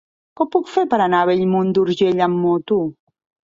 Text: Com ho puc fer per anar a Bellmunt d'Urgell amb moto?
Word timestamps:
Com 0.39 0.47
ho 0.47 0.49
puc 0.55 0.71
fer 0.75 0.85
per 0.93 0.99
anar 1.07 1.21
a 1.25 1.29
Bellmunt 1.31 1.77
d'Urgell 1.77 2.27
amb 2.31 2.43
moto? 2.49 2.83